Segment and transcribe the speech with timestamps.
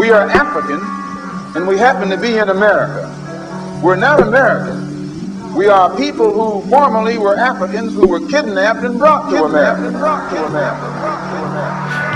[0.00, 0.80] We are African,
[1.54, 3.04] and we happen to be in America.
[3.84, 5.54] We're not American.
[5.54, 9.90] We are people who formerly were Africans who were kidnapped and brought to America.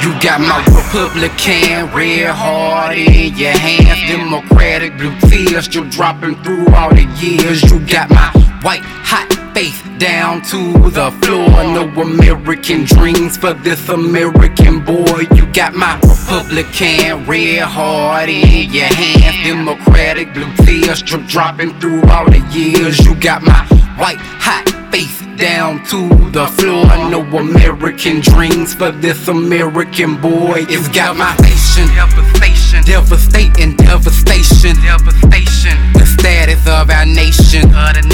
[0.03, 6.67] You got my Republican red heart in your hands, Democratic blue tears still dropping through
[6.75, 7.71] all the years.
[7.71, 8.31] You got my
[8.63, 11.49] white hot face down to the floor.
[11.49, 15.27] No American dreams for this American boy.
[15.35, 22.03] You got my Republican red heart in your hands, Democratic blue tears still dropping through
[22.11, 22.99] all the years.
[23.07, 23.65] You got my
[23.97, 26.87] white hot face down to the floor.
[27.11, 30.67] No American dreams for this American boy.
[30.69, 35.77] It's got my nation, devastation, devastating, devastation, devastation.
[35.95, 38.14] The status of our nation, of the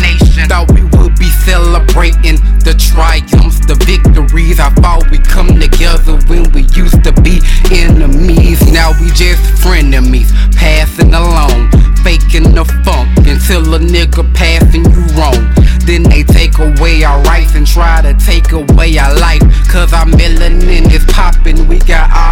[1.50, 4.60] celebrating the triumphs, the victories.
[4.60, 7.42] I thought we come together when we used to be
[7.74, 8.62] enemies.
[8.70, 11.74] Now we just frenemies, passing along,
[12.06, 15.42] faking the funk until a nigga passing you wrong.
[15.90, 19.42] Then they take away our rights and try to take away our life.
[19.66, 22.29] Cause our melanin is popping, we got automatic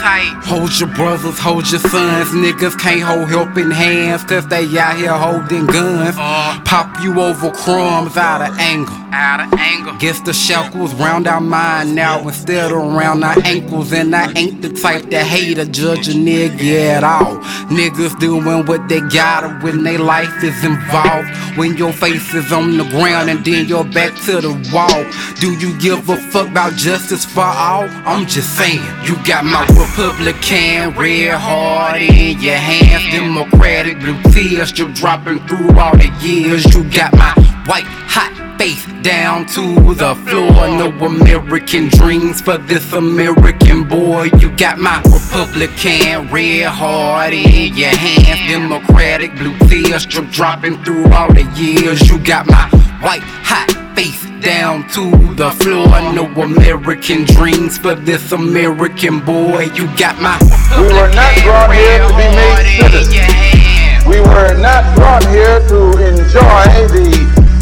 [0.00, 0.32] tight.
[0.44, 2.30] Hold your brothers, hold your sons.
[2.30, 6.16] Niggas can't hold helping hands, cause they out here holding guns.
[6.18, 6.60] Uh.
[6.64, 8.90] Pop you over crumbs out of anger.
[9.12, 9.92] Out of anger.
[9.98, 13.92] Guess the shackles round our mind now instead of around our ankles.
[13.92, 17.38] And I ain't the type that hate or judge a nigga at all.
[17.68, 21.28] Niggas doing what they gotta when they life is involved.
[21.58, 25.04] When your face is on the ground and then your back to the wall.
[25.40, 27.88] Do you give a fuck about justice for all?
[28.06, 34.68] I'm just saying, you got my Republican red heart in your hands, Democratic blue tears
[34.68, 36.64] still dropping through all the years.
[36.72, 37.32] You got my
[37.66, 40.68] white hot face down to the floor.
[40.68, 44.30] No American dreams for this American boy.
[44.38, 51.12] You got my Republican red heart in your hands, Democratic blue tears still dropping through
[51.12, 52.08] all the years.
[52.08, 52.68] You got my
[53.02, 55.88] white hot face down to the floor.
[56.12, 59.70] No American dreams for this American boy.
[59.74, 60.38] You got my
[60.78, 64.06] We were not brought here to be made citizens.
[64.06, 67.08] We were not brought here to enjoy the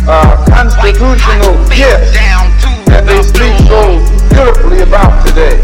[0.08, 2.14] uh, constitutional gifts
[2.88, 4.00] that they speak so
[4.32, 5.60] beautifully about today.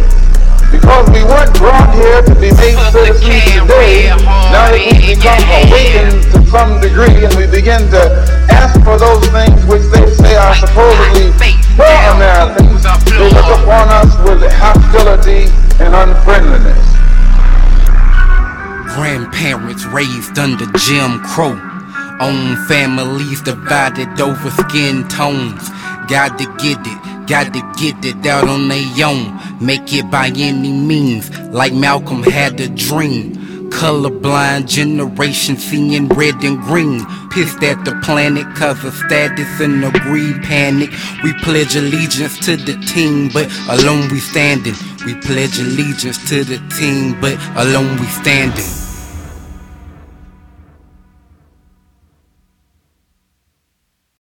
[0.70, 4.10] Because we weren't brought here to be made citizens today,
[4.52, 8.02] now that we become awakened to some degree and we begin to
[8.50, 9.63] ask for those things
[16.04, 16.84] unfriendliness.
[18.94, 21.58] Grandparents raised under Jim Crow.
[22.20, 25.68] Own families divided over skin tones.
[26.08, 29.40] Got to get it, got to get it out on their own.
[29.64, 33.43] Make it by any means, like Malcolm had a dream.
[33.74, 37.04] Colorblind generation seeing red and green.
[37.30, 40.90] Pissed at the planet cause of status and the greed panic.
[41.24, 44.74] We pledge allegiance to the team, but alone we standing.
[45.04, 48.83] We pledge allegiance to the team, but alone we standing.